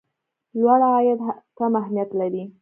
لوړ 0.59 0.79
عاید 0.91 1.19
کم 1.57 1.71
اهميت 1.81 2.09
لري. 2.19 2.43